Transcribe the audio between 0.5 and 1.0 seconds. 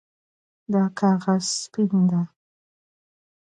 دا